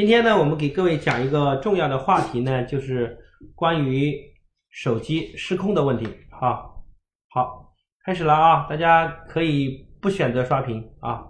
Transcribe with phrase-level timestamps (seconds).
[0.00, 3.18] 今天呢，我们给各位讲一个重要的话题呢，就是
[3.54, 4.16] 关于
[4.70, 6.08] 手机失控的问题。
[6.30, 6.82] 好，
[7.28, 7.74] 好，
[8.06, 8.66] 开始了啊！
[8.66, 11.22] 大家可以不选择刷屏啊。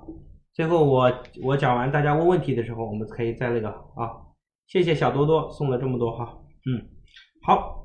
[0.55, 1.13] 最后我
[1.43, 4.07] 我讲完，大家问问题的时候，我们可以再那个啊。
[4.69, 6.33] 谢谢小多多送了这么多哈。
[6.65, 6.81] 嗯，
[7.43, 7.85] 好，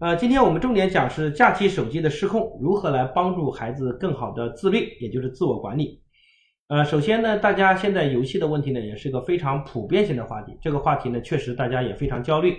[0.00, 5.99] 呃，今天我们重点讲是假期手机的失控，如何来帮助孩子更好的自律，也就是自我管理。
[6.70, 10.56] 呃，首先呢，大家现在游戏的问题呢，也是个非常普遍性的话题。
[10.62, 12.56] 这个话题呢，确实大家也非常焦虑。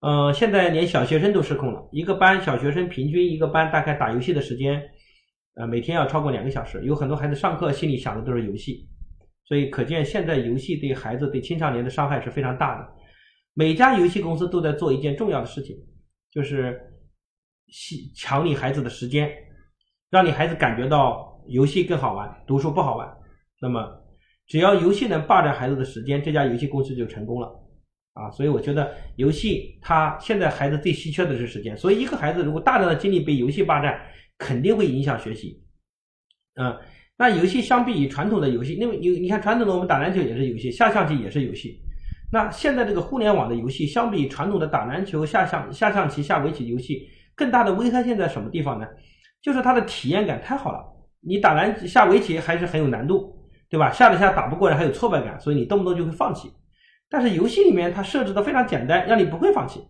[0.00, 4.82] 呃，现在连小学生都失控了，一个班小学生平均一个班大概打游戏的时间，
[5.54, 6.82] 呃，每天要超过两个小时。
[6.84, 8.84] 有很多孩子上课心里想的都是游戏，
[9.44, 12.88] 所以可见现在游戏对孩子、对青少年的伤害是非常大的。
[13.54, 15.76] 每家游戏公司都在做一件重要的事情，
[16.32, 16.76] 就是
[17.68, 19.30] 吸抢你孩子的时间，
[20.10, 23.08] 让你孩子感觉到游戏更好玩，读书不好玩。
[23.60, 23.86] 那么，
[24.46, 27.46] 只要游戏能霸占孩子的时间，这家游戏公司就成功了，
[28.14, 34.00] 啊，所以我觉得游戏它现在孩子最稀缺的是时间，所以一个孩子如果大量的精力被游戏霸占，
[34.38, 35.62] 肯定会影响学习，
[36.54, 36.74] 嗯，
[37.18, 41.78] 那游戏相比于传统的游戏，因为你你看传统的我们打篮球也是游戏，下象棋也是游戏，
[42.32, 48.86] 那现在这个互联网的游戏相比传统的打篮球、下象下象棋、下围棋游戏，更大的危害性在什么地方呢？
[49.42, 50.82] 就是它的体验感太好了，
[51.20, 53.36] 你打篮下围棋还是很有难度。
[53.70, 53.92] 对吧？
[53.92, 56.52] 下了下打不过人，还有挫败感，所以你动不动就会放弃。
[57.08, 59.80] 但是游戏里面它设置的非常简单，让你不会放弃。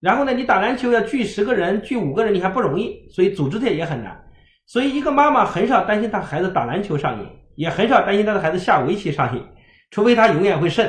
[0.00, 4.16] 然后呢，你打篮球要聚十个人、聚五个人，你还不容易，所以组织起也很难。
[4.64, 9.42] 所以一个妈妈很少担心她孩子打篮球上瘾，也很少担心她的孩子下围棋上瘾，
[9.90, 10.88] 除非他永远会胜，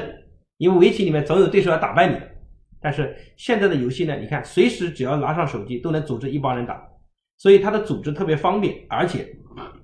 [0.57, 2.15] 因为围棋里面总有对手要打败你。
[2.79, 6.79] 但是现在的游戏呢，你看随时只要拿上手机都能组织一帮人打，
[7.37, 9.27] 所以它的组织特别方便，而且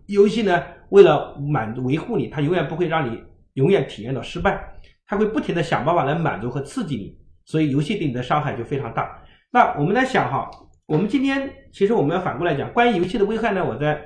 [0.06, 0.64] 游戏呢。
[0.90, 3.22] 为了满维护你，他永远不会让你
[3.54, 9.24] 永远体验到失败，他会不停的想办法来满足和刺激你，所以游戏对你的伤害就非常大。
[9.52, 10.50] 那我们来想哈，
[10.86, 14.00] 我们今天其实我们要反过来讲，关于游戏的危害呢，我在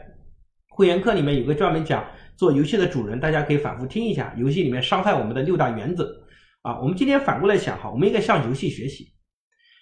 [0.69, 2.05] 会员课里面有个专门讲
[2.35, 6.11] 做游戏的主人，大家可以反复听一下，游戏里面伤害我们的六大原则
[6.61, 6.79] 啊。
[6.79, 9.11] 我们今天反过来想哈，我们应该向游戏学习，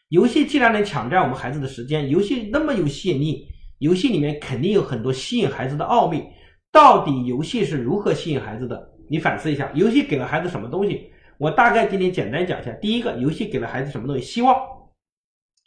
[0.10, 6.24] 游戏既然能抢占我们孩子的时间，游戏那么有吸引力，游戏里面肯定有很多吸引孩子的奥秘。
[6.72, 8.90] 到底游戏是如何吸引孩子的？
[9.10, 11.10] 你反思一下，游戏给了孩子什么东西？
[11.40, 12.72] 我大概今天简单讲一下。
[12.74, 14.22] 第一个，游戏给了孩子什么东西？
[14.22, 14.56] 希望，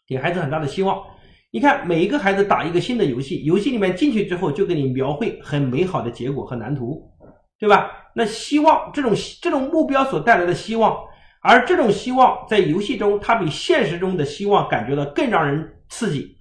[0.06, 1.02] 给孩子很大的希望。
[1.50, 7.10] 你看，每一个孩子打一个新的游戏，游戏里面进去之后就给你描绘很美好的结果和蓝图，
[7.58, 7.90] 对吧？
[8.14, 10.96] 那希望这种这种目标所带来的希望，
[11.42, 16.36] 而这种希望在游戏中，它比现实中的希望感觉到更让人刺激，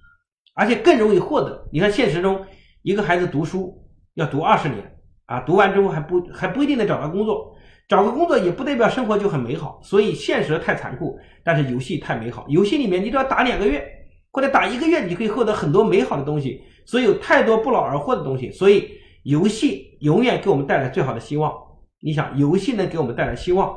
[0.54, 1.68] 而且更容易获得。
[1.72, 2.40] 你看，现实中
[2.82, 3.81] 一个孩子读书。
[4.14, 7.54] 要读二十年啊，读完之后还不还不一定能找到工作，
[7.88, 12.44] 找个工作也不代表生活就很美好，所以现实太残酷，但是游戏太美好。
[12.48, 13.82] 游戏里面你只要打两个月
[14.30, 18.50] 或者打一个月，你可以获得很多美好的东西，所以有太多不劳而获的东西。
[18.50, 18.90] 所以
[19.22, 21.52] 游戏永远给我们带来最好的希望。
[22.00, 23.74] 你想，游戏能给我们带来希望，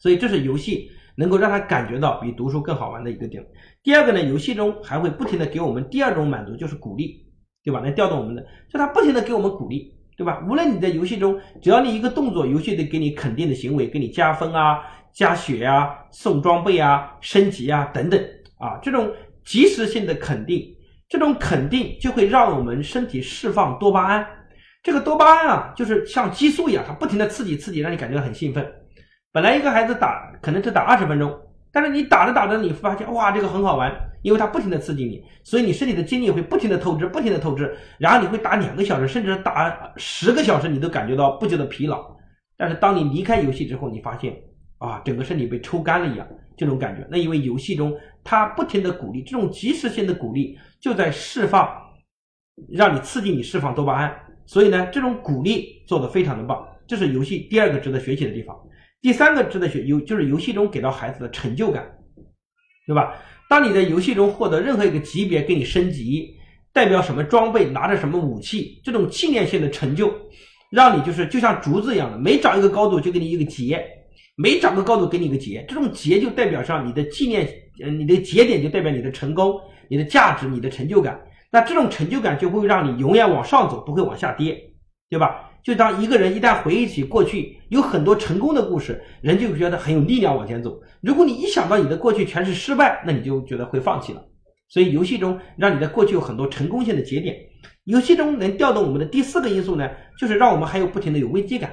[0.00, 3.46] 所以这是游戏能够让他感觉到比读书更好玩的一个点。
[3.82, 7.27] 第二个呢，游戏中还会不停的给我们第二种满足，就是鼓励。
[7.64, 7.80] 对吧？
[7.80, 8.42] 来调动我们的，
[8.72, 10.42] 就他不停的给我们鼓励，对吧？
[10.48, 14.80] 无论你在游戏中，只要你一个动作，游戏得给你肯定的行为，给你加分啊、
[15.12, 18.18] 加血啊、送装备啊、升级啊等等
[18.58, 19.12] 啊，这种
[19.44, 20.64] 及时性的肯定，
[21.08, 24.26] 这种肯定就会让我们身体释放多巴胺。
[24.82, 28.66] 这个多巴胺啊，就是像激素一样，它不停的刺激刺激，让你感觉到很兴奋。
[29.32, 31.38] 本来一个孩子打可能只打二十分钟。
[31.70, 42.04] 但是你打着打着，你发现哇，这个很好玩，因为它不停的刺激你，所以你身体的精力会不停的透支，不停的透支，然后你会打两个小时，甚至打十个小时，你都感觉到不觉得疲劳。
[42.56, 44.36] 但是当你离开游戏之后，你发现
[44.78, 47.06] 啊，整个身体被抽干了一样，这种感觉。
[47.10, 51.68] 那因为游戏中它不停的鼓励，这种及时性的鼓励就在释放，
[52.70, 54.12] 让你刺激你释放多巴胺，
[54.44, 58.56] 所以呢，这种鼓励做的非常的棒，这是游戏第二个值得学习的地方。
[59.00, 61.88] 第三个值得学游就是游戏中给到孩子的成就感，
[62.84, 63.14] 对吧？
[63.48, 66.36] 当你在游戏中获得任何一个级别给你升级，
[66.72, 70.12] 代表什么装备，拿着什么武器，这种纪念性的成就，
[70.70, 73.82] 让你就是就像竹子一样的，每长一个高度就给你一个节，
[74.36, 77.48] 每长个高度给你一个节，这种节就代表上你的纪念，
[77.82, 79.58] 呃，你的节点就代表你的成功、
[79.88, 81.18] 你的价值、你的成就感。
[81.50, 84.62] 那这种成就感就会让你永远往上走，不会往下跌，
[85.08, 85.47] 对吧？
[85.68, 90.80] 就当一个人一旦回忆起过去有很多成功的故事，人就觉得很有力量往前走。
[91.02, 94.24] 如果你一想到你的过去全是失败，那你就觉得会放弃了。
[94.70, 97.36] 所以游戏中让你的过去有很多成功性的节点。
[97.84, 101.70] 游戏中能调动我们的第四个因素呢，就是让我们还有不停的有危机感。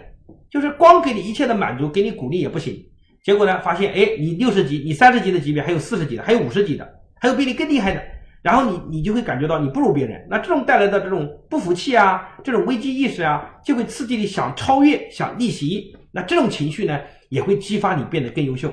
[0.51, 2.77] 就是光给你一切的满足，给你鼓励也不行。
[3.23, 6.85] 结果呢，发现哎，你六十级，你三十级的级别，还有四十级的，还有五十级的，
[7.21, 8.03] 还有比你更厉害的。
[8.45, 15.97] 然后你你就会感觉到你不如别人，那这种带来的这种不服气啊，这种危机意识啊，就会刺激你想超越、想逆袭。
[16.11, 18.71] 那这种情绪呢，也会激发你变得更优秀。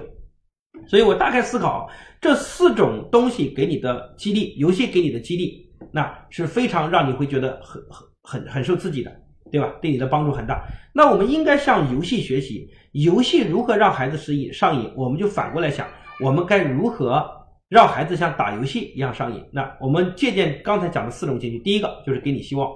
[0.87, 1.89] 所以我大概思考
[2.21, 8.07] 这四种东西给你的激励，游戏给你的激励，那是非常让你会觉得很很
[8.43, 9.11] 很很受刺激的，
[9.51, 9.73] 对吧？
[9.81, 10.63] 对你的帮助很大。
[10.93, 15.89] 那我们应该向游戏学习，游戏如何让孩子适应上瘾，我们就反过来想，
[16.21, 17.27] 我们该如何？
[17.73, 19.43] 让孩子像打游戏一样上瘾。
[19.51, 22.71] 那我们借鉴刚才讲的四种情绪，第一个就是给你希望。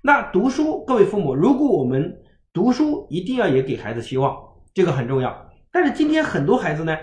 [0.00, 2.16] 那读书，各位父母，如果我们
[2.52, 4.32] 读书一定要也给孩子希望，
[4.72, 5.36] 这个很重要。
[5.72, 6.96] 但是今天很多孩子呢，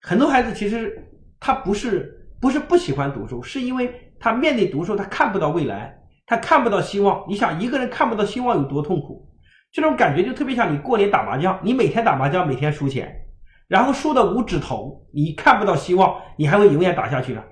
[0.00, 1.08] 很多孩子其实
[1.38, 5.96] 他不是不是不喜欢读书，是因为他面对读书他看不到未来，
[6.26, 7.24] 他看不到希望。
[7.28, 9.24] 你想一个人看不到希望有多痛苦？
[9.70, 13.22] 这种感觉就特别像你过年打麻将，你每天打麻将，每天输钱。
[13.68, 17.42] 然后输的五指头，你看不到希望，你还会永远打下去的？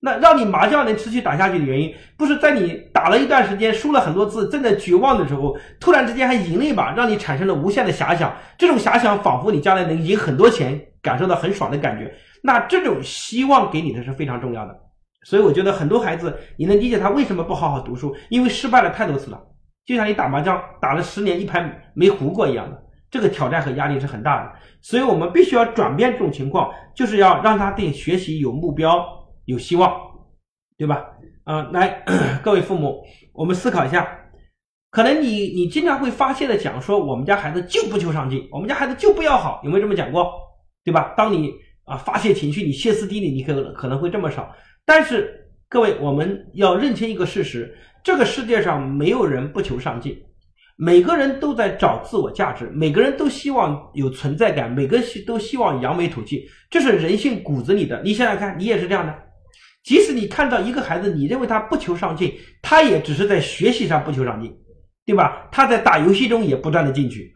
[0.00, 8.30] 那让你麻将能持续打下去的原因，不是在你打了一段时间，输了很多次，正在绝望的时候，突然之间还赢了一把，让你产生了无限的遐想。
[8.58, 12.12] 这种遐想仿佛你将来能赢很多钱，感受到很爽的感觉。
[12.42, 14.78] 那这种希望给你的是非常重要的。
[15.22, 19.40] 所以我觉得很多孩子，你能理解他为什么不好好读书，因为失败了太多次了，
[19.86, 22.83] 就像你打麻将打了十年一盘没胡过一样的。
[23.14, 29.06] 这个挑战和压力是很大的，所以我们必须要转变这种情况，就是要让他对学习有目标、
[29.44, 29.88] 有希望，
[30.76, 31.00] 对吧？
[31.44, 32.02] 啊，来，
[32.42, 34.04] 各位父母，我们思考一下，
[34.90, 40.28] 可能你你经常会发泄的讲说，我们家孩子就不求上进，我们家孩子就不要好，有没有这么讲过？
[40.82, 41.14] 对吧？
[41.16, 41.52] 当你
[41.84, 44.52] 啊发泄情绪，你歇斯底里，你可可能会这么少。
[44.84, 50.20] 但是各位，我们要认清一个事实，这个世界上没有人不求上进。
[50.76, 58.02] 每个人都在找自我价值，每个人都希望有存在感，每个都希望扬眉吐气，这是人性骨子里的。
[58.02, 59.14] 你想想看，你也是这样的。
[59.84, 64.52] 即使你看到一个孩子，你认为他不求上进，他也只是在学习上不求上进，
[65.06, 65.46] 对吧？
[65.52, 67.32] 他在打游戏中也不断的进取，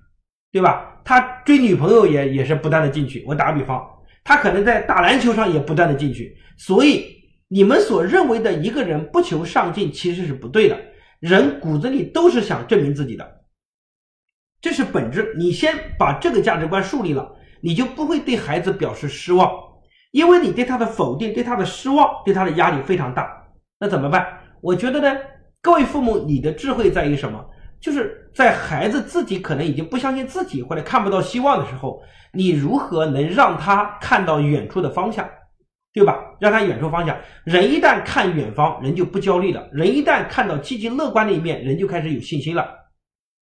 [0.50, 1.00] 对吧？
[1.04, 3.22] 他追女朋友也也是不断的进取。
[3.26, 3.80] 我打个比方，
[4.24, 6.34] 他可能在打篮球上也不断的进取。
[6.56, 7.04] 所以，
[7.48, 10.76] 你们所认为的一个人不求上进，其实是不对的。
[11.20, 13.40] 人骨子里都是想证明自己的，
[14.60, 15.34] 这是本质。
[15.36, 19.50] 你先把这个价值观树立了，你就不会对孩子表示失望，
[20.12, 23.28] 因为你对他的否定、对他的失望、对他的压力非常大。
[23.80, 24.26] 那怎么办？
[24.60, 25.20] 我觉得呢，
[25.60, 27.44] 各位父母，你的智慧在于什么？
[27.80, 35.28] 就是在孩子自己可能已经不相信自己或者看不到希望的时候，你如何能让他看到远处的方向？
[35.98, 36.16] 对吧？
[36.38, 37.16] 让他远处方向。
[37.42, 39.68] 人一旦看远方，人就不焦虑了。
[39.72, 42.68] 人一旦看到积极乐观的一面，人就开始有信心了，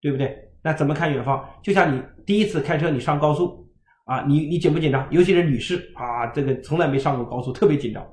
[0.02, 0.36] 对不对？
[0.62, 1.42] 那怎么看远方？
[1.62, 3.66] 就像你第一次开车，你上高速
[4.04, 5.08] 啊，你你紧不紧张？
[5.10, 8.06] 尤其是女士啊，这个从来没上过高速，特别紧张。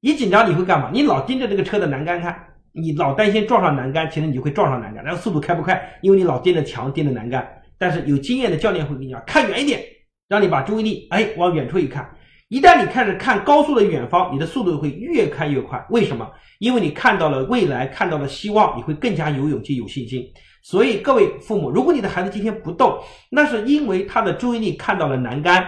[0.00, 0.90] 一紧张你会干嘛？
[0.90, 2.34] 你老盯着这个车的栏杆看，
[2.72, 5.04] 你老担心撞上栏杆，其实你就会撞上栏杆。
[5.04, 5.98] 然后速度开不快？
[6.00, 7.46] 因为你老盯着墙，盯着栏杆。
[7.76, 9.82] 但是有经验的教练会跟你讲，看远一点，
[10.28, 12.08] 让你把注意力哎往远处一看。
[12.52, 15.82] 一旦你开始看高速的远方，你的速度会越开越快。
[15.88, 16.30] 为什么？
[16.58, 20.22] 因为你看到了未来，看到了希望，你会更加有勇气、有信心。
[20.62, 22.98] 所以，各位父母，如果你的孩子今天不动，
[23.30, 25.66] 那是因为他的注意力看到了栏杆，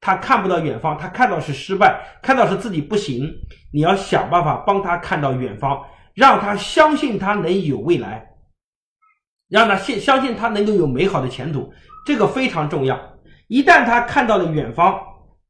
[0.00, 3.32] 他看不到远方，他看到是失败，看到是自己不行。
[3.72, 5.80] 你要想办法帮他看到远方，
[6.14, 8.26] 让他相信他能有未来，
[9.48, 11.72] 让他信相信他能够有美好的前途，
[12.04, 13.00] 这个非常重要。
[13.46, 14.98] 一旦他看到了远方，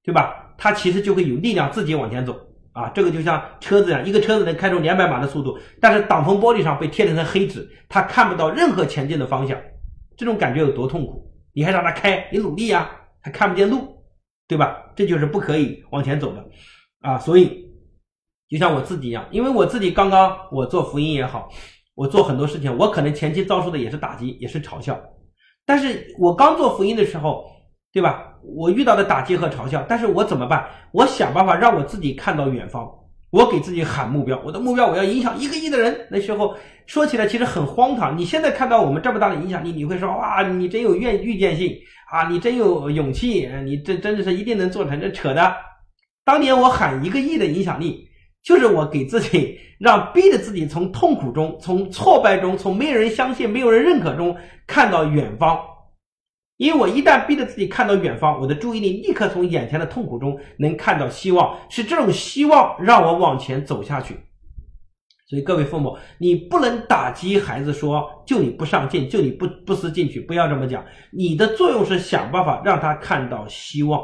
[0.03, 0.43] 对吧？
[0.57, 2.35] 他其实就会有力量自己往前走
[2.73, 9.57] 啊，这个就像车子一样，一个车子能开出两百码的速度，但是挡风玻璃上被贴了层黑纸，他看不到任何前进的方向，
[10.17, 11.33] 这种感觉有多痛苦？
[11.53, 12.91] 你还让他开，你努力呀，
[13.23, 13.97] 他看不见路，
[14.49, 14.93] 对吧？
[14.97, 16.45] 这就是不可以往前走的
[17.01, 17.17] 啊！
[17.19, 17.65] 所以，
[18.49, 21.49] 就像我自己一样，因为我自己刚刚我做福音也好，
[21.95, 25.01] 我做很多事情，我可能前期遭受的也是打击，也是嘲笑，
[25.65, 27.54] 但是我刚做福音的时候。
[27.95, 28.25] 对吧？
[28.43, 30.67] 我遇到的打击和嘲笑，但是我怎么办？
[30.91, 32.91] 我想办法让我自己看到远方。
[33.31, 35.97] 我给自己喊目标，我的目标我要影响一个亿的人。
[36.11, 38.19] 那时候说起来其实很荒唐。
[38.19, 41.73] 你现在看到我们这么大的影响力，你会说哇，你真有愿预见性
[42.13, 45.01] 啊，你真有勇气，你这真的是一定能做成。
[45.01, 45.55] 这扯的。
[46.25, 48.09] 当年我喊一个亿的影响力，
[48.43, 54.37] 就是我给自己让逼着自己从痛苦中、从挫败中、从没有人相信、没有人认可中
[54.67, 55.59] 看到远方。
[56.57, 64.17] 因为我一旦逼着自己看到远方，我的注意力立刻从眼前的痛苦中能看到希望，是这种希望让我往前走下去。
[65.27, 70.85] 所以各位父母，你不能打击孩子说就你不上进，就你不不思进取，不要这么讲。
[71.11, 74.01] 你的作用是想办法让他看到希望，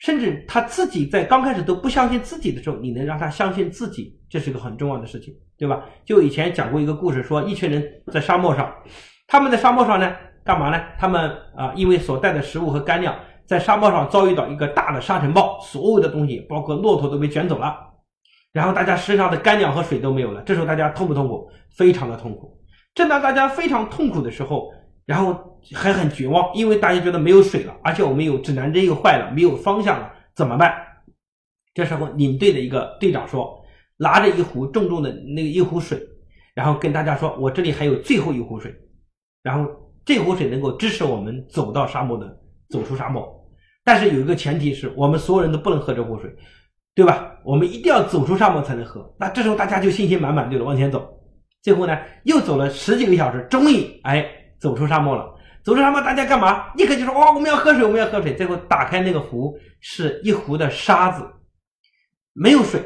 [0.00, 5.84] 甚至他自己在刚开始都不相信自己的时候，你能让他相信自己，这是个很重要的事情，对吧？
[6.04, 7.82] 就以前讲过一个故事，说一群人
[8.12, 8.70] 在沙漠上，
[9.28, 10.12] 他们在沙漠上呢，
[10.44, 10.82] 干嘛呢？
[10.98, 13.14] 他们啊，因为所带的食物和干粮，
[13.46, 17.76] 在沙漠上遭遇到一个大的沙尘暴，所有的东西，包括骆驼都被卷走了，
[18.52, 20.42] 然后大家身上的干粮和水都没有了。
[20.42, 21.50] 这时候大家痛不痛苦？
[21.76, 22.58] 非常的痛苦。
[22.94, 24.72] 正当大家非常痛苦的时候，
[25.06, 25.48] 然后。
[25.74, 30.74] 还很绝望，因为大家觉得没有水了，而且我们有指南针又坏了，没有方向了，怎么办？
[31.74, 33.62] 这时候领队的一个队长说，
[33.98, 36.00] 拿着一壶重重的那个一壶水，
[36.54, 38.74] 然后跟大家说，我这里还有最后一壶水，
[39.42, 39.70] 然后
[40.04, 42.26] 这壶水能够支持我们走到沙漠的，
[42.68, 43.28] 走出沙漠。
[43.84, 46.30] 但是有一个前提是我们所有人都不能喝这壶水，
[46.94, 47.32] 对吧？
[47.44, 49.14] 我们一定要走出沙漠才能喝。
[49.18, 51.08] 那这时候大家就信心满满，对了，往前走。
[51.62, 54.26] 最后呢，又走了十几个小时，终于哎
[54.60, 55.26] 走出沙漠了。
[55.62, 56.72] 走出沙漠，大家干嘛？
[56.74, 61.22] 立刻就说：“哇，我们要喝水，我们要喝水。”最后打开那个壶，是一壶的沙子，
[62.32, 62.82] 没有水。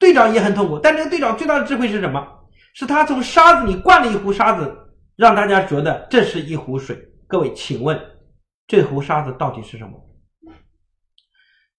[0.00, 2.26] 队长也很痛苦，但这个队长最大的智慧是什么？
[2.74, 4.76] 是他从沙子里灌了一壶沙子，
[5.18, 6.96] 让大家觉得这是一壶水。
[7.26, 8.00] 各位，请问
[8.68, 10.00] 这壶沙子到底是什么？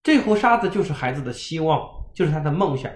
[0.02, 1.80] 这壶沙子就是孩子的希望，
[2.14, 2.92] 就是他的梦想。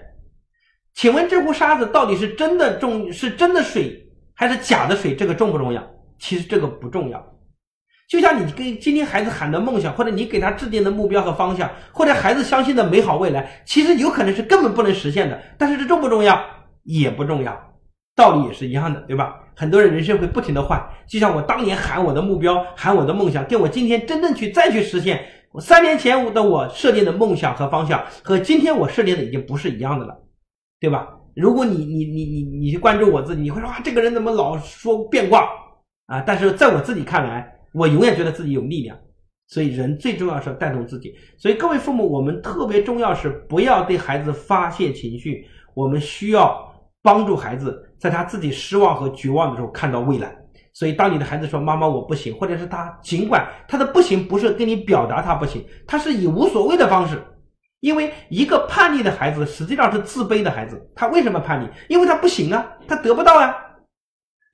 [0.93, 5.15] 请问这壶沙子到底是真的重，是真的水还是假的水？
[5.15, 5.83] 这个重不重要？
[6.19, 7.35] 其实这个不重要。
[8.07, 15.41] 就像你跟今天孩子喊的梦想，或者你给他制定的目标和方向，或者孩子相信的美好未来，其实有可能是根本不能实现的。
[15.57, 16.39] 但是这重不重要？
[16.83, 17.73] 也不重要，
[18.15, 19.41] 道理也是一样的，对吧？
[19.55, 30.15] 很多人人生会不停的换，就像我当年喊我的目标，喊我的梦想，跟我今天真正去再去实现，我三年前的我设定的梦想和方向，和今天我设定的已经不是一样的了，
[30.79, 31.09] 对吧？
[31.35, 35.49] 如果你你你你你去关注我自己，你会说啊，这个人怎么老说变卦
[36.07, 36.21] 啊？
[36.21, 37.51] 但是在我自己看来。
[37.77, 38.97] 我永远觉得自己有力量，
[39.49, 41.13] 所以人最重要是带动自己。
[41.37, 50.31] 所以各位父母，我们特别重要是不要对孩子发泄情绪，我们需要帮助孩子在他自己失望和绝望的时候看到未来。
[50.73, 57.19] 所以当你的孩子说“妈妈我不行”，或者是他尽管他的不行不是跟你表达他不行，他是以无所谓的方式，
[57.79, 60.79] 因为一个叛逆的孩子实际上是自卑的孩子。
[60.95, 61.67] 他为什么叛逆？
[61.87, 63.55] 因为他不行啊，他得不到啊，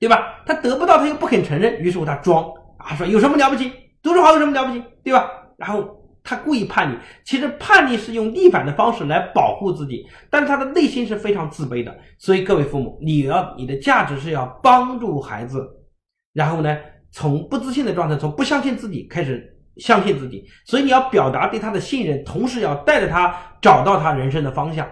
[0.00, 0.42] 对吧？
[0.46, 2.44] 他得不到，他又不肯承认，于是乎他装。
[2.78, 3.70] 啊，说有什么了不起？
[4.02, 4.82] 读书好有什么了不起？
[5.04, 5.28] 对吧？
[5.58, 11.92] 然后他故意叛逆，其实叛逆是用逆反的方式来保护自己，但他的内心是非常自卑的。
[12.18, 15.68] 所以各位父母，你要你的价值是要帮助孩子，
[16.32, 16.78] 然后呢，
[17.10, 20.44] 从不自信的状态，从不相信自己开始相信自己。
[20.64, 24.88] 所以你要表达对他的信任，同时要带着他找到他人生的方向，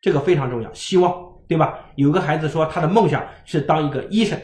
[0.00, 0.72] 这个非常重要。
[0.74, 1.14] 希望
[1.46, 1.78] 对吧？
[1.94, 4.38] 有个孩子说他的梦想是当一个医生。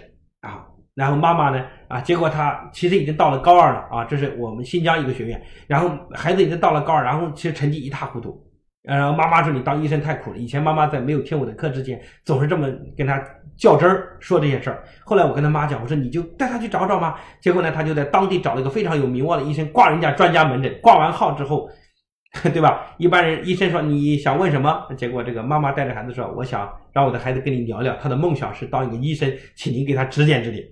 [0.94, 1.64] 然后妈妈呢？
[1.88, 5.42] 啊，结果他其实已经到了高二了啊，这是我们新疆一个学院。
[5.66, 8.40] 然后孩子已经到了高二，然后其实成绩一塌糊涂。
[8.82, 13.18] 然后妈妈说：“你当医生太苦了。”以前妈妈在没有听我的课之前，总是这么跟他
[13.56, 14.84] 较真儿说这些事儿。
[15.06, 20.78] 后来我跟他妈讲，我说：“你就带他去找找嘛。”结果呢，他就在当地找了一个非常有名望的医生，挂人家专家门诊。
[20.82, 21.66] 挂完号之后，
[22.52, 22.94] 对吧？
[22.98, 24.86] 一般人医生说你想问什么？
[24.98, 30.62] 结果这个妈妈带着孩子说：“我想让我的孩子跟你聊聊，他的梦想是当一个医生，请您给他指点指点。”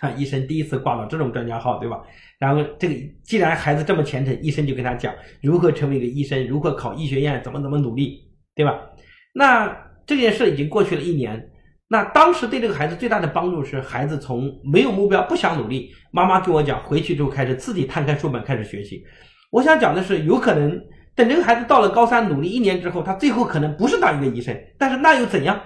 [0.16, 2.00] 医生第一次挂到这种专家号，对吧？
[2.38, 8.20] 然后这个既然孩子这么虔诚，医生就跟他讲如何成为一个医生，如何考医学院，怎么怎么努力，
[8.54, 8.78] 对吧？
[9.34, 11.48] 那这件事已经过去了一年。
[11.88, 19.04] 那当时对这个孩子最大的帮助是，孩子从没有目标、不想努力，妈妈跟我讲，回去之后开始自己摊开书本开始学习。
[19.50, 20.80] 我想讲的是，有可能
[21.14, 25.60] 等这个孩子到了高三，努力一年之后，他最后可能不是当一个医生，但是那又怎样？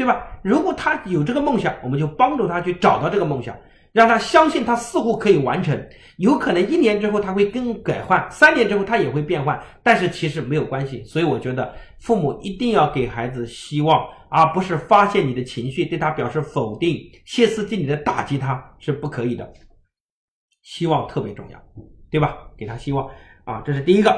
[0.00, 0.26] 对吧？
[0.42, 3.54] 如果他有这个梦想，我们就帮助他去找到这个梦想，
[3.92, 5.78] 让他相信他似乎可以完成。
[6.16, 11.04] 有可能一年之后他会更改换，三年之后他也会变换，但是其实没有关系。
[11.04, 19.52] 所以我觉得父母一定要给孩子希望，而不是发泄你的情绪，对他表示否定、歇斯底里的打击他是不可以的。
[20.62, 21.62] 希望特别重要，
[22.10, 22.38] 对吧？
[22.56, 23.06] 给他希望
[23.44, 24.10] 啊，这是第一个，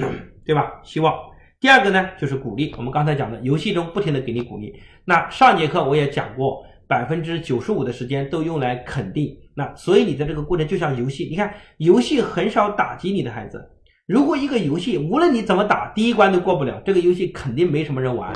[0.44, 0.78] 对吧？
[0.84, 1.31] 希望。
[1.62, 2.74] 第二个呢，就是鼓励。
[2.76, 4.74] 我们刚才讲的，游戏中不停的给你鼓励。
[5.04, 9.32] 那上节课我也讲过，百分之九十五的时间都用来肯定。
[9.54, 13.64] 那所以你的这个过程就像游戏，你看游戏很少打击你的孩子。
[14.08, 18.32] 如果一个游戏无论你怎么打，第一关都过不了，这个游戏肯定没什么人玩，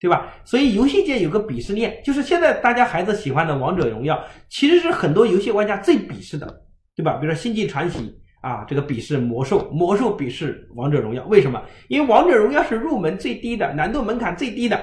[0.00, 0.32] 对吧？
[0.42, 6.62] 所以游戏界有个鄙视链，就是现在大家孩子喜欢的王者荣耀，其实是很多游戏玩家最鄙视的，
[6.96, 7.18] 对吧？
[7.20, 8.10] 比如说星际传奇。
[8.40, 11.60] 啊，这个鄙视魔兽，魔兽鄙视王者荣耀，为什么？
[11.88, 14.80] 因为王者荣耀是入门最低的，难度门槛最低的，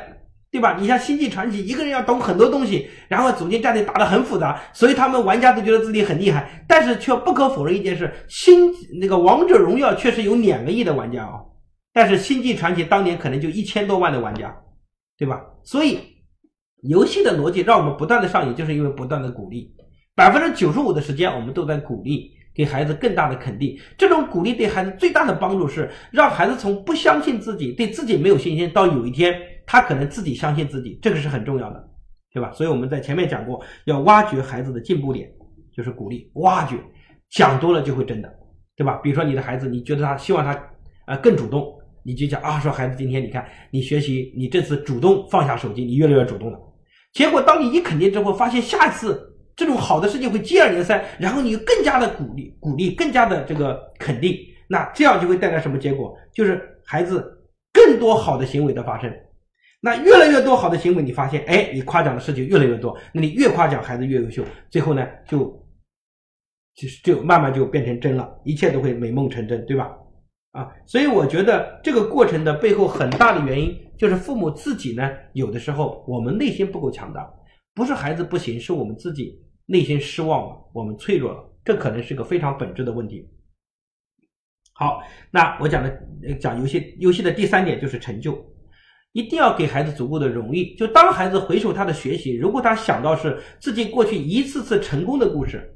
[0.51, 0.59] 对。
[0.59, 0.77] 吧？
[0.77, 6.65] 你像星际传奇，一个人要懂很多东西，然后组建战队打得很复杂，所以他们玩家都觉得自己很厉害。
[6.67, 11.39] 但是却不可否认一件事：星那个王者荣耀确实有两个亿的玩家啊，
[11.93, 14.53] 但是星际传奇当年可能就一千多万的玩家，
[15.17, 15.41] 对吧？
[15.63, 15.99] 所以
[16.83, 19.73] 游戏的逻辑让我们不断的上瘾，就是因为不断的鼓励，
[20.13, 22.34] 百分之九十五的时间我们都在鼓励。
[22.55, 31.85] 给孩子更大的肯定，这种鼓励对孩子最大的帮助是让孩子从不相信自己、对自己没有信心，到有一天他可能自己相信自己，这个是很重要的，
[32.33, 32.49] 对吧？
[32.53, 35.29] 所以我们在前面讲过，要挖掘孩子的进步点，
[35.75, 36.77] 就是鼓励、挖掘，
[37.29, 38.33] 讲多了就会真的，
[38.77, 38.93] 对吧？
[39.03, 40.57] 比如说你的孩子，你觉得他希望他
[41.05, 46.57] 啊更主动，你就讲啊，说孩子今天你看你学习，你这次主动放下手机，你越来越主动了。
[47.11, 49.33] 结果当你一肯定之后，发现下一次。
[49.55, 56.17] 这种好的事情会接二连三，然后你更加的鼓励、鼓励，更加的这个肯定，那这样就会带来什么结果？
[56.33, 57.23] 就是孩子
[57.71, 59.11] 更多好的行为的发生。
[59.81, 65.45] 那越来越多好的行为，你发现，哎，你夸奖的事情越来越多，那你越夸奖孩子越优秀，最后呢，就
[66.75, 69.91] 就是就慢慢就变成真了，一切都会美梦成真，对吧？
[70.51, 77.29] 啊，所以我觉得这个过程的背后很大的原因，就是父母自己呢，有的时候我们内心不够强大，
[77.73, 79.44] 不是孩子不行，是我们自己。
[79.65, 83.27] 内心失望了，我们脆弱了，这可能是个非常本质的问题。
[84.73, 88.37] 好，那我讲的讲游戏，游戏的第三点就是成就，
[89.13, 90.75] 一定要给孩子足够的荣誉。
[90.75, 95.73] 就当孩子回首他的学习，如果他想到是自己过去一次次成功的故事，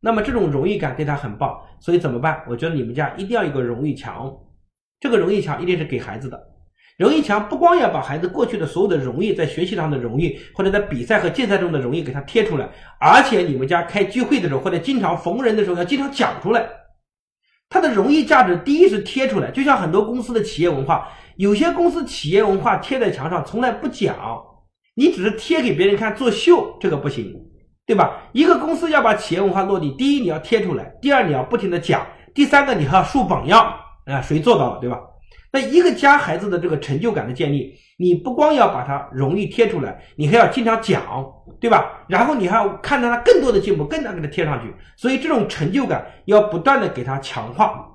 [0.00, 1.58] 那么这种荣誉感对他很棒。
[1.80, 2.44] 所以怎么办？
[2.48, 4.30] 我觉得你们家一定要有个荣誉墙，
[5.00, 6.53] 这个荣誉墙一定是给孩子的。
[6.96, 12.68] 荣誉墙不光要把孩子过去的所有的荣誉，在学习上的荣誉，或者在比赛和竞赛中的荣誉给他贴出来，
[13.00, 16.64] 而且你们家开聚会的时候，或者经常逢人的时候，要经常讲出来。
[17.68, 24.16] 他的荣誉价值，第一是贴出来，就像很多公司的企业文化，有些公司企业文化贴在墙上从来不讲，
[24.94, 27.34] 你只是贴给别人看做秀，这个不行，
[27.86, 28.28] 对吧？
[28.32, 33.74] 一个公司要把企业文化落地，第一你要贴出来，第二你要不停的讲，第三个你还要树榜样
[34.06, 35.00] 啊，谁做到了，对吧？
[35.54, 41.00] 那一个家孩子的这个成就感的建立，你不光要把它荣誉贴出来，你还要经常讲，
[41.60, 42.04] 对吧？
[42.08, 44.74] 然后你还要看到他更多的进步，更加给他贴上去。
[44.96, 47.88] 所以这种成就感要不断的给他强化。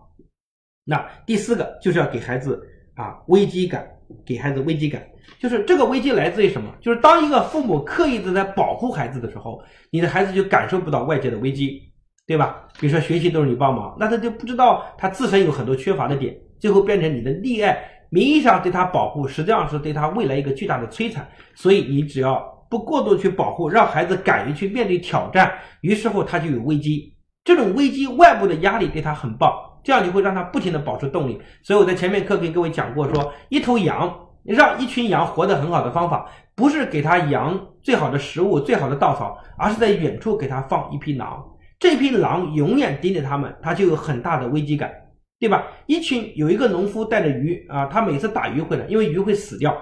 [0.85, 3.85] 那第四个就是要给孩子啊危机感，
[4.25, 5.05] 给孩子危机感，
[5.37, 6.73] 就是这个危机来自于什么？
[6.79, 11.88] 就是当一个父母刻意的在保护孩子的时候，你的孩子就感受不到外界的危机，
[12.29, 12.63] 对吧？
[12.79, 16.37] 比如说学习都是你帮忙，那他就不知道他自身有很多缺乏的点。
[16.59, 17.75] 最后变成你的溺爱，
[18.11, 21.27] 名义上对他保护，实际上是对他未来一个巨大的摧残。
[21.55, 22.39] 所以你只要
[22.69, 27.11] 不过度去保护，让孩子敢于去面对挑战，于是乎他就有危机。
[27.43, 29.51] 这种危机外部的压力对他很棒，
[29.83, 31.41] 这样就会让他不停的保持动力。
[31.63, 41.43] 所以我在前面课给各位讲过，说一头羊让一群羊活得很好的方法，不是给他羊最好的食物、最好的稻草，而是在远处给他放一匹狼。
[41.79, 44.93] 这批狼永远盯着他们，他就有很大的危机感。
[45.39, 45.65] 对吧？
[45.87, 49.73] 一群有一个农夫带着鱼啊，他每次打鱼回来，因为鱼会死掉，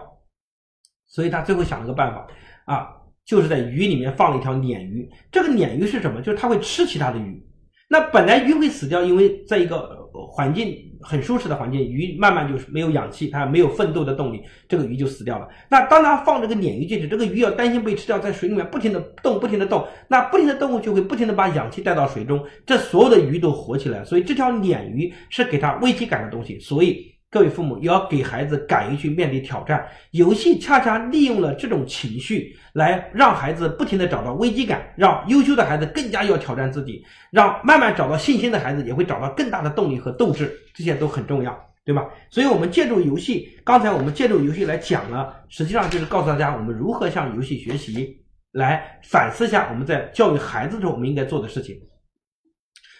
[1.08, 2.28] 所以他最后想了个办法
[2.66, 2.90] 啊，
[3.26, 5.10] 就是在鱼里面放了一条鲶鱼。
[5.32, 6.22] 这个鲶鱼是什么？
[6.22, 7.44] 就是它会吃其他的鱼。
[7.90, 10.68] 那本来鱼会死掉，因为在一个环境
[11.02, 15.48] 很舒适的环境，鱼慢慢就是没有氧气，它没有奋斗的动力，这个鱼就死掉了。
[15.70, 24.04] 那当它放这个鲶鱼进去，这个鱼要担心被吃掉，在水里面不停的动，不停的动，那不停的动物就会不停的把氧气带到水中，这所有的鱼都活起来。
[24.04, 26.60] 所以这条鲶鱼是给它危机感的东西。
[26.60, 27.17] 所以。
[27.30, 42.08] 各位父母也要给孩子敢于去面对挑战，游戏恰恰利用了这种情绪，来让孩子不停的找到危机感，让优秀的孩子更加要挑战自己，让慢慢找到信心的孩子也会找到更大的动力和斗志，这些都很重要，对吧？
[42.30, 48.22] 所以，我们借助游戏，刚才我们借助游戏来讲了，实际上就是告诉大家，我们如何向游戏学习，
[48.54, 51.76] 来反思一下我们在教育孩子的时候我们应该做的事情。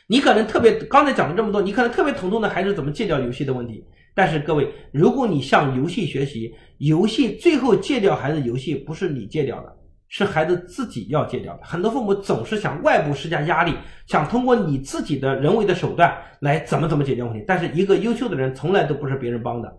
[0.10, 3.86] 你可能特别刚才讲了这么多，你可能特别头痛的还是怎么戒掉游戏的问题。
[4.18, 9.72] 但是各位，如果你向游戏学习，游戏最后戒掉孩子游戏，不是你戒掉的，
[10.08, 11.60] 是孩子自己要戒掉的。
[11.64, 13.76] 很多父母总是想外部施加压力，
[14.08, 17.44] 想通过你自己的人为的手段来怎么怎么解决问题。
[17.46, 19.72] 但是一个优秀的人从来都不是别人帮的，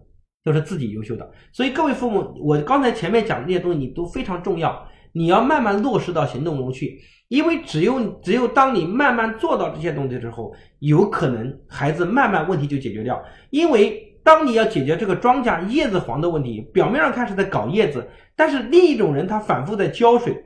[0.44, 1.28] 都是自己优秀的。
[1.50, 6.96] 所以各位父母，我刚才前面讲的这些东西，你都非常重要，你要慢慢落实到行动中去。
[7.26, 13.20] 因为只有只有当你慢慢做到这些东西之后，有可能孩子慢慢问题就解决掉，
[13.50, 14.04] 因为。
[14.22, 20.44] 当你要解决这个庄稼叶子黄的问题，表面上看是在搞叶子，但是另一种人他反复在浇水，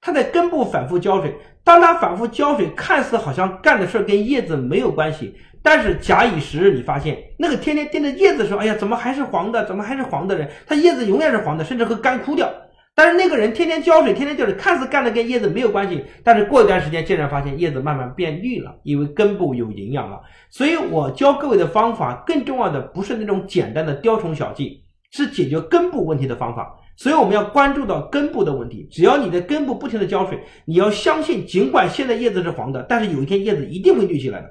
[0.00, 1.34] 他在根部反复浇水。
[1.64, 9.64] 当他反复浇水，看似好像干的事跟叶子没有关系，但是假以时日，你发现那个天天盯着叶子说，哎呀，怎么还是黄的？
[9.64, 12.52] 怎么还是黄的人，他叶子永远是黄的，甚至会干枯掉。
[12.94, 20.20] 但是那个人天天浇水，天天浇水，看似干的跟叶子没有关系，但是过一段时间，竟然发现叶子慢慢变绿了，因为根部有营养了。
[20.50, 26.78] 所以我教各位的方法，更重要的不是那种简单的雕虫小技，是解决根部问题的方法。
[26.94, 28.86] 所以我们要关注到根部的问题。
[28.92, 34.50] 只要你的根部不停的浇水，你要相信，尽管现在叶子是黄的，但是有一天叶子一定会绿起来的，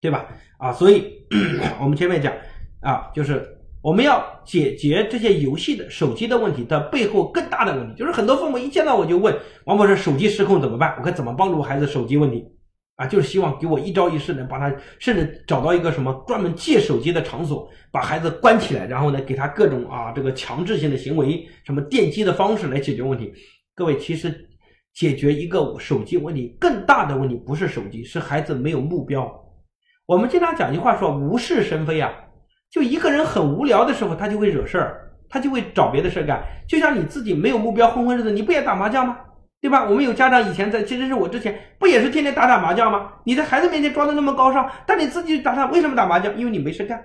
[0.00, 0.26] 对吧？
[0.56, 1.12] 啊，所以
[1.78, 2.32] 我们前面讲
[2.80, 3.53] 啊，就是。
[3.84, 10.96] 我们要解决这些游戏的手机的问题的背后更大的问题，就是很多父母一见到我就问王博士，手机失控怎么办？
[10.98, 12.42] 我该怎么帮助孩子手机问题？
[12.96, 23.30] 啊，就是希望给我一招一式能把他，甚至找到一个什么专门借手机的场所，把孩子关起来，然后呢给他各种啊这个强制性的行为，什么电击的方式来解决问题。
[23.74, 24.48] 各位，其实
[24.94, 29.30] 解决一个手机问题更大的问题不是手机，是孩子没有目标。
[30.06, 32.10] 我们经常讲一句话说无事生非啊。
[32.74, 36.42] 就一个人很无聊的时候，他就会惹事儿，他就会找别的事儿干。
[36.66, 39.16] 就像你自己没有目标混混日子，你不也打麻将吗？
[39.60, 39.84] 对吧？
[39.88, 43.12] 我们有家长以前在，其实是我之前不也是天天打打麻将吗？
[43.22, 46.36] 你在孩子面前装的那么高尚，但你自己打他为什么打麻将？
[46.36, 47.00] 因为你没事干。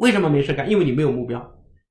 [0.00, 0.68] 为什么没事干？
[0.68, 1.40] 因为你没有目标，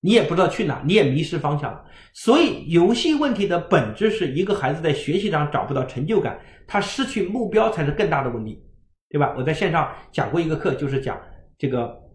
[0.01, 1.81] 你也不知道去哪，你也迷失方向了。
[2.13, 8.61] 所以游戏问题的本质是一个孩子在学习上找不到成就感，他失去目标才是更大的问题，
[9.09, 9.33] 对吧？
[9.37, 11.17] 我在线上讲过一个课，就是讲
[11.57, 12.05] 这个。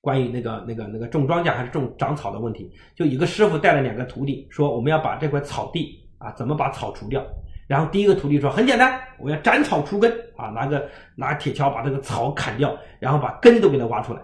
[0.00, 7.24] 关于那个、那个、那个种庄稼还是种长草的问题，就一个师傅带了两个徒弟，说我们要把这块草地啊，怎么把草除掉？
[7.66, 14.20] 然后第一个徒弟说很简单，我要斩草除根啊，拿个拿铁锹把这个草砍掉，然后把根都给它挖出来。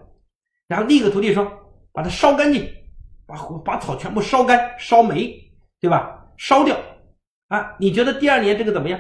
[0.67, 1.47] 然后另一个徒弟说
[1.93, 2.67] 把它烧干净，
[3.27, 5.33] 把火把草全部烧干烧没，
[5.81, 6.27] 对吧？
[6.39, 6.77] 烧掉
[7.49, 7.77] 啊？
[7.79, 8.99] 你觉得第二年这个怎么样？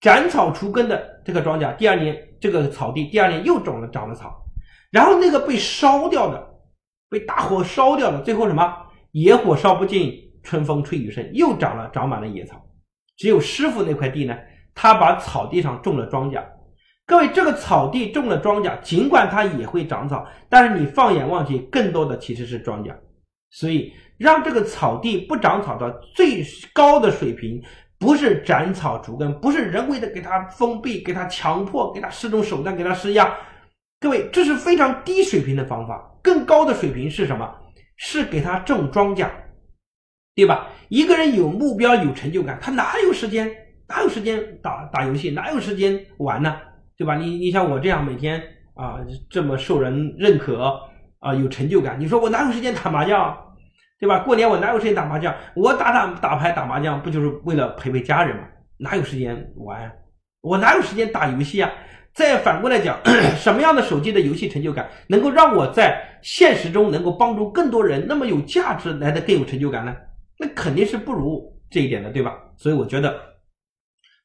[0.00, 4.43] 斩草除根的这个庄稼，第二年这个草地第二年又长了长了草。
[4.94, 6.40] 然后那个被烧掉的，
[7.10, 8.72] 被大火烧掉的，最后什么？
[9.10, 12.64] 野火烧不尽，春风吹雨生，又长了，长满了野草。
[13.16, 14.38] 只有师傅那块地呢，
[14.72, 16.40] 他把草地上种了庄稼。
[17.06, 22.94] 各位，这个草地种了庄稼，尽管它也会长草，但是你放眼望去，更多的其实是庄稼。
[23.50, 27.60] 所以，让这个草地不长草的最高的水平，
[27.98, 33.36] 不是斩草除根，不是人为的给它封闭、给它强迫、给它施种手段、给它施压。
[34.04, 36.14] 各位，这是非常低水平的方法。
[36.22, 37.50] 更高的水平是什么？
[37.96, 39.26] 是给他种庄稼，
[40.34, 40.68] 对吧？
[40.90, 43.50] 一个人有目标、有成就感，他哪有时间？
[43.88, 45.30] 哪有时间打打游戏？
[45.30, 46.54] 哪有时间玩呢？
[46.98, 47.16] 对吧？
[47.16, 48.38] 你你像我这样每天
[48.74, 48.98] 啊
[49.30, 50.78] 这么受人认可
[51.20, 53.34] 啊有成就感，你说我哪有时间打麻将？
[53.98, 54.18] 对吧？
[54.18, 55.34] 过年我哪有时间打麻将？
[55.56, 58.42] 我打打打牌打麻将不就是为了陪陪家人吗？
[58.76, 59.90] 哪有时间玩？
[60.42, 61.72] 我哪有时间打游戏啊？
[62.14, 62.96] 再反过来讲，
[63.36, 69.94] 什么样的手机的游戏成就感能够让我在现实中能够帮助更多人，那么有价值来的更有成就感呢？
[70.38, 72.38] 那肯定是不如这一点的，对吧？
[72.56, 73.20] 所以我觉得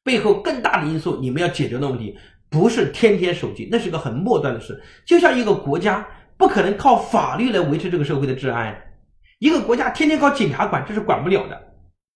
[0.04, 2.16] 背后更大的因素，你们要解决的问题
[2.48, 4.80] 不是天天手机，那是个很末端的事。
[5.04, 8.72] 就像一个国家不可能靠法律来维持这个社会的治安，
[9.40, 11.60] 一个国家天天靠警察管，这是管不了的。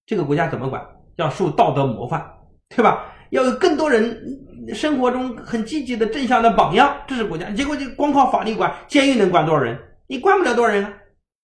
[0.07, 0.81] 这个国家怎么管？
[1.17, 2.25] 要树道德模范，
[2.69, 3.13] 对吧？
[3.31, 4.41] 要有更多人。
[4.73, 7.51] 生活中很积极的正向的榜样，这是国家。
[7.51, 9.77] 结果就光靠法律管，监狱能管多少人？
[10.07, 10.93] 你管不了多少人啊，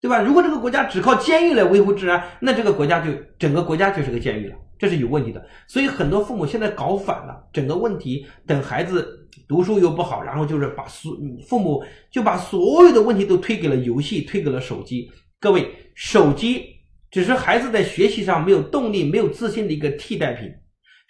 [0.00, 0.22] 对吧？
[0.22, 5.44] 如果这个国家只靠监狱来维护治安，那这个国家就整个国家就是个监狱了，这是有问题的。
[5.66, 11.16] 所以很多父母现在搞反了，整个问题等孩子读书又不好，然后就是把所
[11.48, 15.10] 父母就把所有的问题都推给了游戏，推给了手机。
[15.40, 16.66] 各位，手机
[17.10, 20.52] 只是孩子在学习上没有动力、没有自信的一个替代品。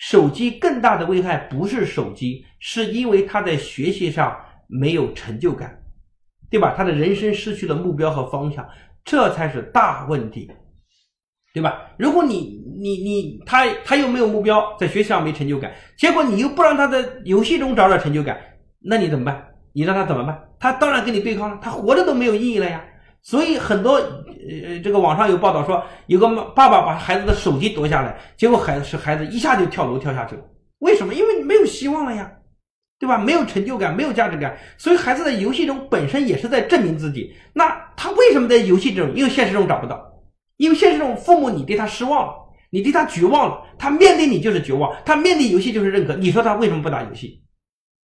[0.01, 4.35] 手机更大的危害不是手机，是因为他在学习上
[4.67, 5.79] 没有成就感，
[6.51, 6.73] 对吧？
[6.75, 8.67] 他的人生失去了目标和方向，
[9.05, 10.51] 这才是大问题，
[11.53, 11.91] 对吧？
[11.99, 18.41] 如果你你你他他又没有目标，在学习上没成就感，结果你又不让他在游戏中找找成就感，
[18.81, 19.49] 那你怎么办？
[19.75, 20.49] 你让他怎么办？
[20.59, 22.83] 他当然跟你对抗了，他活着都没有意义了呀。
[23.23, 30.43] 所以很多呃，这个网上有报道说，有个爸爸把孩子的手机夺下来，结果孩子是孩子一下就跳楼跳下去了。
[30.79, 31.13] 为什么？
[31.13, 32.33] 因为你没有希望了呀，
[32.99, 33.19] 对吧？
[33.19, 37.35] 没有成就感，没有价值感，所以孩子在游戏中本身也是在证明自己。
[37.53, 39.15] 那他为什么在游戏中？
[39.15, 40.01] 因为现实中找不到，
[40.57, 42.35] 因为现实中父母你对他失望了，
[42.71, 46.15] 你对他绝望了，他面对你就是绝望，他面对游戏就是认可。
[46.15, 47.43] 你说他为什么不打游戏？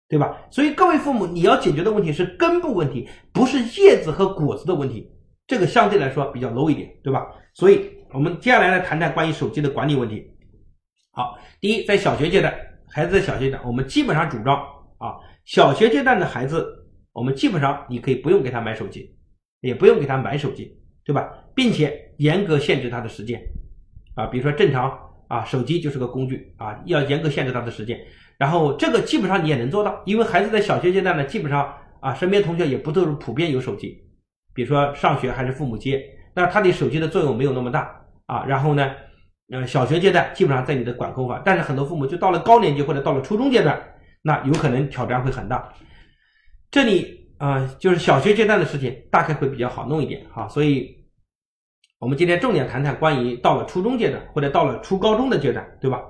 [0.09, 0.37] 对吧？
[0.51, 5.11] 所以各位父母，你要解决的问题是根部问题，不是叶子和果子的问题。
[5.47, 7.27] 这个相对来说比较 low 一点，对吧？
[7.53, 10.25] 所以我们接下来来谈谈关于手机的管理问题。
[11.11, 12.55] 好，第一，在小学阶段，
[12.89, 14.57] 孩子在小学阶段，我们基本上主张
[14.99, 16.67] 啊，小学阶段的孩子，
[17.13, 19.15] 我们基本上你可以不用给他买手机，
[19.61, 21.31] 也不用给他买手机，对吧？
[21.55, 23.41] 并且严格限制他的时间，
[24.15, 27.99] 啊，比如说正常啊，手机就是个工具啊，要严格限制他的时间。
[28.39, 34.03] 然后这个基本上你也能做到，因为孩子在小学阶段呢，基本上啊，身边同学也不都是普遍有手机，
[34.53, 36.03] 比如说上学还是父母接，
[36.35, 38.45] 那他对手机的作用没有那么大啊。
[38.47, 38.91] 然后呢，
[39.53, 43.81] 呃，小学阶段基本上在你的管控范，但是很多父母就到了高年级或者到了初中阶段，
[44.23, 45.73] 那有可能挑战会很大。
[46.71, 50.89] 这里啊，就是小学阶段的事情大概会比较好弄一点哈，所以
[52.01, 56.03] 我们今天重点谈谈关于到了初中阶段或者到了初高中的阶段，对吧？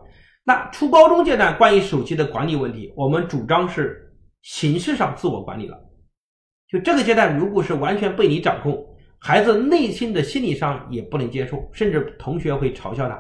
[0.47, 5.81] 那初高中阶段关于手机的管理问题，我们主张是形式上自我管理了。
[6.69, 8.87] 就这个阶段，如果是完全被你掌控，
[9.19, 13.19] 孩子内心的心理上也不能接受，甚至同学会嘲笑他。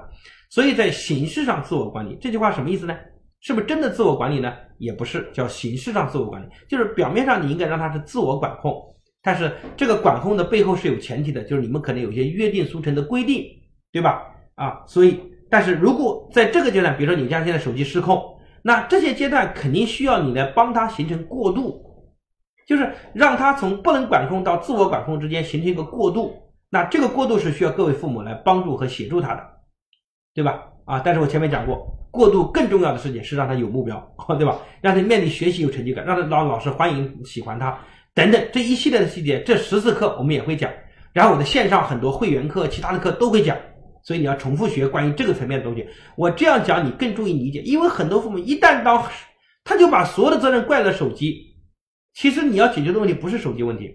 [0.50, 2.94] 所以在形式上自我管理这句话什么意思呢？
[3.40, 4.52] 是不是真的自我管理呢？
[4.76, 8.74] 也不是，叫形式上自我管理，就是表面上你应该让他是自我管控，
[9.22, 13.46] 但是这个管控的背后是有前提的，就是你们可能有些约定俗成的规定，
[13.90, 14.22] 对吧？
[14.56, 15.18] 啊，所以。
[15.50, 18.20] 但是如果在这个阶段，比如说你家现在手机失控，
[18.62, 21.80] 那这些阶段肯定需要你来帮他形成过渡，
[22.66, 26.34] 就是让他从不能管控到自我管控之间形成一个过渡。
[26.70, 29.42] 那这个过渡是需要各位父母来帮助和协助他的，
[30.34, 30.62] 对吧？
[30.86, 33.96] 啊，但是我前面讲过，过渡更重要的事情是让他有目标，
[34.36, 34.58] 对吧？
[34.80, 37.78] 让他面临学习有成就感，让他让老师欢迎喜欢他
[38.12, 40.68] 等等这一系列的细节，这十次课我们也会讲。
[41.12, 43.56] 然后我的线上很多会员课、其他的课都会讲。
[44.04, 45.84] 所以你要重复学关于这个层面的东西。
[46.14, 49.04] 我这样讲你更注意理解，因为很多父母一旦当
[49.64, 51.56] 他就把所有的责任怪在手机，
[52.12, 53.90] 其实你要解决的问题不是手机问题。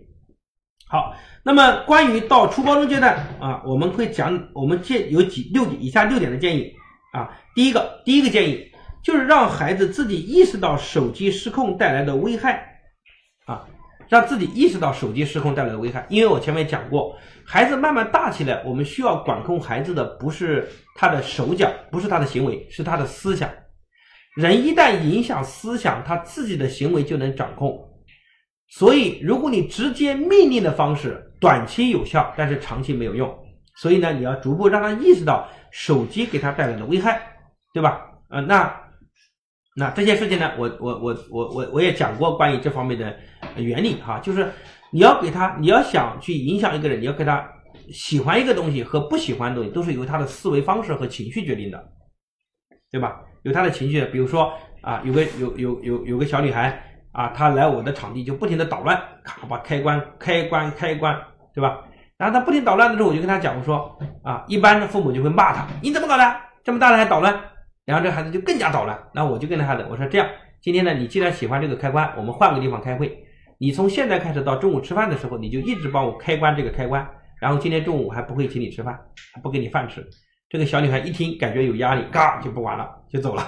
[0.88, 6.74] 好，那么关于到初高中阶段啊，我们会讲我们建有几六点以下六点的建议
[7.14, 7.30] 啊。
[7.54, 8.72] 第一个，第一个建议
[9.04, 12.69] 就是让孩子自己意识到手机失控带来的危害。
[14.10, 23.48] 让自己意识到手机失控带来的危害，因为我前面讲过，孩子慢慢大起来，我们需要管控孩子的不是他的手脚，不是他的行为，是他的思想。
[24.36, 27.80] 人一旦影响思想，他自己的行为就能掌控。
[28.70, 33.32] 所以，如果你直接命令的方式，短期有效，但是长期没有用。
[33.76, 37.22] 所以呢，你要逐步让他意识到手机给他带来的危害，
[37.74, 38.02] 对吧？
[38.30, 38.76] 呃，那。
[39.76, 43.16] 那这些事情呢，我我我我我我也讲过关于这方面的
[43.56, 44.52] 原理哈，就是
[44.92, 47.48] 你要给他，你要想去影响一个人，你要给他
[47.92, 51.84] 喜欢一个东西和不喜欢的东西，都是由他的思维方式和情绪决定的，
[52.92, 53.22] 对吧？
[53.44, 61.18] 有他的情绪，比如说啊，有个有有有有个小女孩啊，她来我的场地就不停的捣乱，咔把开关开关开关，
[61.54, 61.80] 对吧？
[62.18, 66.36] 然后她不停捣乱的时候，我就跟她讲，我说啊，一般的父母就会骂她，你怎么搞的？
[66.64, 67.34] 这么大了还捣乱？
[67.86, 70.28] 然后这孩子就更加捣乱，那我就跟着孩子我说这样，
[70.62, 73.26] 今天呢，你既然喜欢这个开关，我们换个地方开会。
[73.60, 77.06] 你从现在开始到中午吃饭的时候，你就一直帮我开关这个开关。
[77.42, 78.98] 然后今天中午我还不会请你吃饭，
[79.44, 80.04] 不给你饭吃。
[80.50, 83.44] 这个小女孩一听，感觉有压力，嘎就不玩了，就走了。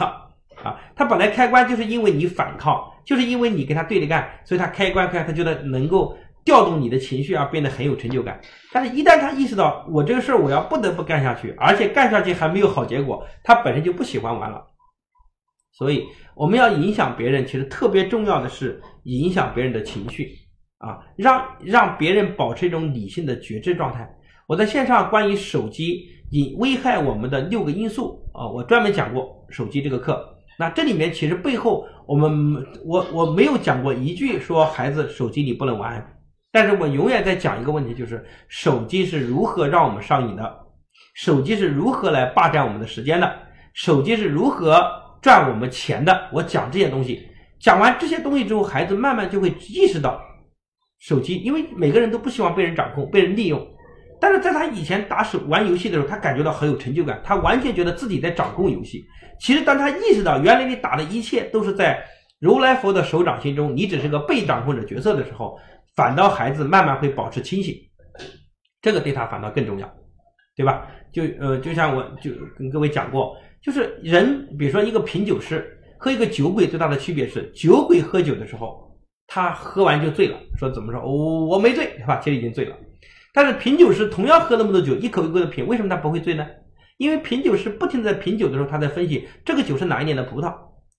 [0.63, 6.15] 啊，她本来开关就是因为你反抗，就是因为你跟她对着干，所以她开关开，她觉得能够。
[6.43, 8.41] 调动你的情绪啊，变得很有成就感。
[8.71, 14.59] 但是，一旦她意识到我这个事儿我要不得不干下去，而且干下去还没有好结果，她本身就不喜欢玩了。
[15.73, 16.05] 所以，
[16.35, 20.35] 我们要影响别人，其实特别重要的是影响别人的情绪
[20.77, 24.07] 啊，让让别人保持一种理性的觉知状态。
[24.47, 30.27] 我在线上关于手机引危害我们的六个因素啊，我专门讲过手机这个课。
[30.59, 36.05] 那这里面其实背后，我们我我没有讲过一句说孩子手机里不能玩。
[36.51, 40.59] 但是我永远在讲一个问题，就是手机是如何让我们上瘾的，
[41.15, 43.33] 手机是如何来霸占我们的时间的，
[43.73, 46.29] 手机是如何赚我们钱的。
[46.33, 47.27] 我讲这些东西，
[47.59, 50.19] 讲完这些东西之后，孩子慢慢就会意识到，
[50.99, 53.65] 手机，因为每个人都不希望被人掌控、被人利用。
[54.19, 59.03] 但是在他以前打手玩游戏的时候，他感觉到很有成就感，他完全觉得自己在掌控游戏。
[59.39, 62.03] 其实当他意识到原来你打的一切都是在
[62.39, 65.57] 如来佛的手掌心中，你只是个被掌控者角色的时候。
[65.93, 67.75] 反倒孩子慢慢会保持清醒，
[68.81, 69.93] 这个对他反倒更重要，
[70.55, 70.87] 对吧？
[71.11, 78.91] 就呃，就像我就跟各位讲过，就是人，比如说一个品酒师和一个酒鬼最大的区别是，酒鬼喝酒的时候，
[79.27, 82.19] 他喝完就醉了，说怎么说，我我没醉，是吧？
[82.23, 82.75] 其实已经醉了。
[83.33, 86.45] 但是品酒师同样喝那么多酒，一口一口的品，为什么他不会醉呢？
[86.97, 90.53] 因为品酒师不停的在品酒的时候，他在分析这个酒是哪一年的葡萄，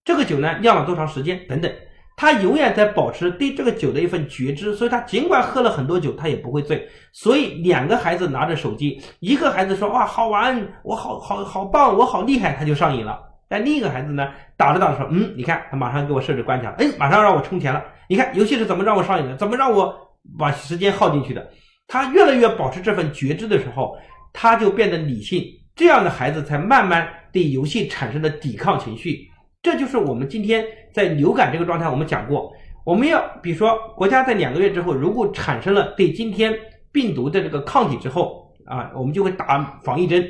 [0.04, 1.70] 这个酒呢酿了多长时间等等。
[2.16, 6.88] 他永远在保持对这个酒的一份觉知，所以他尽管喝了很多酒，他也不会醉。
[7.12, 13.18] 所以两个孩子拿着手机，一个孩子说哇好玩，我好好好棒，我好厉害，他就上瘾了。
[13.48, 19.94] 但另一个孩子呢，打着打着说，嗯，你看他马上给我设置关卡了，哎，马上让我充钱了，你看游戏是怎么让我上瘾的，怎么让我
[20.38, 21.46] 把时间耗进去的。
[21.86, 23.94] 他越来越保持这份觉知的时候，
[24.32, 25.44] 他就变得理性，
[25.74, 29.28] 这样的孩子才慢慢对游戏产生了抵抗情绪。
[29.60, 32.52] 这就是我们今天在流感这个状态，我们讲过，
[32.84, 36.54] 我们要比如说国家在两个月之后，如果产生了对今天
[36.92, 40.24] 病毒的这个抗体之后啊，我们就会打防疫针。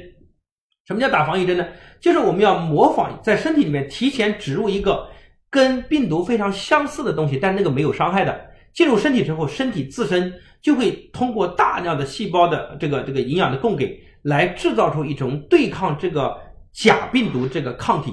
[0.85, 1.66] 什么叫打防疫针呢？
[2.01, 5.07] 就是我们要模仿在身体里面提前植入一个
[5.48, 8.40] 跟病毒非常相似的东西，但那个没有伤害的，
[8.75, 16.37] 进入身体之后，身体自身就会通过大量的细胞的这个这个营养的供给，来制造出一种对抗这个
[16.72, 18.12] 假病毒这个抗体。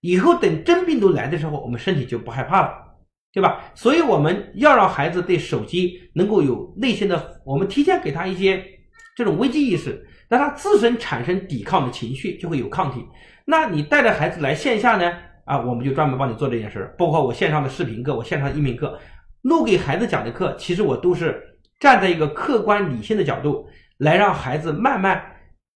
[0.00, 2.72] 以后等真病毒来的时候，我们身体就不害怕了，
[3.32, 3.60] 对吧？
[3.74, 8.64] 所以我们要让孩子对手机能够有内心的，我们提前给他一些
[9.16, 10.06] 这种危机意识。
[10.30, 13.04] 那他自身产生抵抗的情绪，就会有抗体。
[13.46, 15.10] 那你带着孩子来线下呢？
[15.46, 18.98] 啊，我们就专门帮你做这件事儿，包括我线上的视频课，我线上的音频课，
[19.40, 21.42] 录给孩子讲的课，其实我都是
[21.80, 25.24] 站在一个客观理性的角度来让孩子慢慢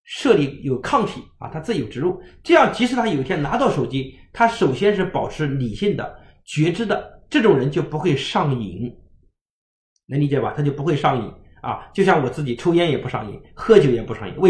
[0.03, 8.93] 设立有抗体啊，他自己有植入，这样即使他有一天拿到手机，他首先是保持理性的觉知的，这种人就不会上瘾，
[10.07, 10.53] 能理解吧？
[10.55, 11.31] 他就不会上瘾。
[11.61, 14.39] 啊，就像我自己抽烟也不上瘾，喝酒也不上瘾，为